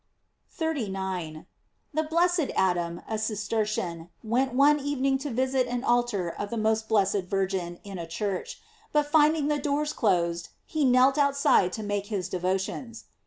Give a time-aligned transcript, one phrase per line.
[0.49, 1.45] f 39.—
[1.93, 6.89] The blessed Adam, a Cistercian, went one evening to visit an altar of the most
[6.89, 8.59] blessed Vir gin in a church;
[8.91, 13.03] but finding the doors closed, he knelt outside to make his devotions.